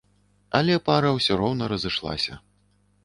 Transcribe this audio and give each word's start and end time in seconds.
Але 0.59 0.77
пара 0.87 1.11
ўсё 1.17 1.37
роўна 1.41 1.69
разышлася. 1.75 2.43